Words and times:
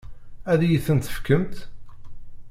Ad 0.51 0.61
iyi-tent-tefkemt? 0.61 1.57